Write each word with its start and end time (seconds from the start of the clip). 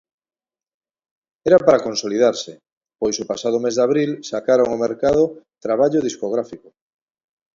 Era 1.49 1.59
para 1.65 1.83
consolidarse, 1.87 2.51
pois 2.99 3.15
o 3.23 3.29
pasado 3.31 3.57
mes 3.63 3.75
de 3.75 3.83
abril 3.87 4.09
sacaron 4.31 4.67
ao 4.69 4.81
mercado 4.85 5.23
traballo 5.65 5.99
discográfico. 6.07 6.67